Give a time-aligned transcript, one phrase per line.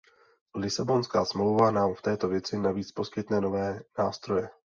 [0.57, 4.49] Lisabonská smlouva nám v této věci navíc poskytne nové nástroje.